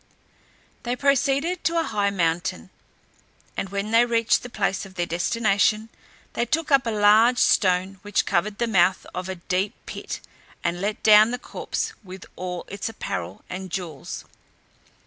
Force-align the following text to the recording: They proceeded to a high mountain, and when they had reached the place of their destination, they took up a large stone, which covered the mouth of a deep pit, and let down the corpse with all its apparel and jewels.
They 0.81 0.95
proceeded 0.95 1.63
to 1.65 1.77
a 1.79 1.83
high 1.83 2.09
mountain, 2.09 2.71
and 3.55 3.69
when 3.69 3.91
they 3.91 3.99
had 3.99 4.09
reached 4.09 4.41
the 4.41 4.49
place 4.49 4.83
of 4.83 4.95
their 4.95 5.05
destination, 5.05 5.89
they 6.33 6.43
took 6.43 6.71
up 6.71 6.87
a 6.87 6.89
large 6.89 7.37
stone, 7.37 7.99
which 8.01 8.25
covered 8.25 8.57
the 8.57 8.65
mouth 8.65 9.05
of 9.13 9.29
a 9.29 9.35
deep 9.35 9.75
pit, 9.85 10.19
and 10.63 10.81
let 10.81 11.03
down 11.03 11.29
the 11.29 11.37
corpse 11.37 11.93
with 12.03 12.25
all 12.35 12.65
its 12.67 12.89
apparel 12.89 13.43
and 13.47 13.69
jewels. 13.69 14.25